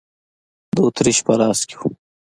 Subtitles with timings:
[0.75, 1.81] د اتریش په لاس کې و.